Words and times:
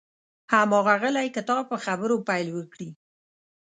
هماغه 0.53 0.95
غلی 1.01 1.27
کتاب 1.35 1.63
په 1.71 1.77
خبرو 1.85 2.15
پیل 2.27 2.47
وکړي. 2.53 2.89